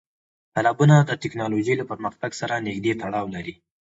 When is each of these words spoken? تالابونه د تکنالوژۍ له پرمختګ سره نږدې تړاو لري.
تالابونه 0.53 0.95
د 1.09 1.11
تکنالوژۍ 1.23 1.73
له 1.77 1.85
پرمختګ 1.91 2.31
سره 2.41 2.63
نږدې 2.67 2.93
تړاو 3.01 3.25
لري. 3.35 3.53